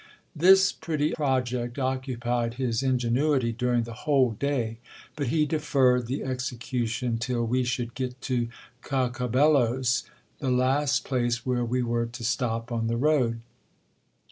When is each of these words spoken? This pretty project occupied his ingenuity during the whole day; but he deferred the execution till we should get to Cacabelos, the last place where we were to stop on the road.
This 0.35 0.71
pretty 0.71 1.11
project 1.11 1.77
occupied 1.77 2.55
his 2.55 2.81
ingenuity 2.81 3.51
during 3.51 3.83
the 3.83 3.93
whole 3.93 4.31
day; 4.31 4.79
but 5.15 5.27
he 5.27 5.45
deferred 5.45 6.07
the 6.07 6.23
execution 6.23 7.19
till 7.19 7.45
we 7.45 7.63
should 7.63 7.93
get 7.93 8.19
to 8.21 8.49
Cacabelos, 8.83 10.05
the 10.39 10.49
last 10.49 11.03
place 11.05 11.45
where 11.45 11.63
we 11.63 11.83
were 11.83 12.07
to 12.07 12.23
stop 12.23 12.71
on 12.71 12.87
the 12.87 12.97
road. 12.97 13.41